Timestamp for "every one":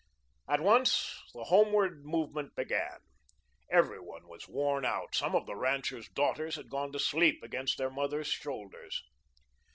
3.69-4.27